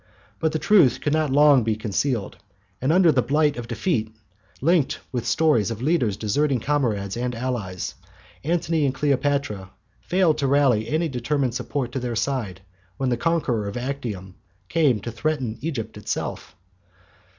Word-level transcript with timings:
But 0.39 0.51
the 0.51 0.57
truth 0.57 0.99
could 0.99 1.13
not 1.13 1.27
be 1.29 1.35
long 1.35 1.75
concealed, 1.75 2.37
and 2.81 2.91
under 2.91 3.11
the 3.11 3.21
blight 3.21 3.55
of 3.55 3.67
defeat, 3.67 4.11
linked 4.59 4.99
with 5.11 5.27
stories 5.27 5.69
of 5.69 5.79
leaders 5.79 6.17
deserting 6.17 6.59
comrades 6.59 7.15
and 7.15 7.35
allies, 7.35 7.93
Antony 8.43 8.83
and 8.87 8.95
Cleopatra 8.95 9.69
failed 10.01 10.39
to 10.39 10.47
rally 10.47 10.89
any 10.89 11.07
determined 11.07 11.53
support 11.53 11.91
to 11.91 11.99
their 11.99 12.15
side 12.15 12.61
when 12.97 13.09
the 13.09 13.15
conqueror 13.15 13.67
of 13.67 13.77
Actium 13.77 14.33
came 14.69 15.01
to 15.01 15.11
threaten 15.11 15.59
Egypt 15.61 15.95
itself. 15.95 16.55